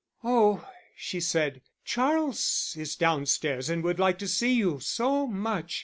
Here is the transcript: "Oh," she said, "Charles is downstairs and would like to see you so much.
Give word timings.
"Oh," 0.23 0.67
she 0.95 1.19
said, 1.19 1.61
"Charles 1.85 2.73
is 2.75 2.95
downstairs 2.95 3.69
and 3.69 3.83
would 3.83 3.99
like 3.99 4.17
to 4.17 4.27
see 4.27 4.53
you 4.55 4.79
so 4.79 5.27
much. 5.27 5.79